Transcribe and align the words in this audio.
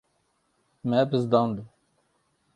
Me 0.89 0.99
bizdand. 1.11 1.57